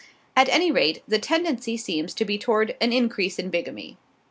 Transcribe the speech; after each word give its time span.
At 0.35 0.49
any 0.49 0.71
rate, 0.71 1.03
the 1.07 1.19
tendency 1.19 1.77
seems 1.77 2.15
to 2.15 2.25
be 2.25 2.39
toward 2.39 2.75
an 2.81 2.91
increase 2.91 3.37
in 3.37 3.51
bigamy. 3.51 3.97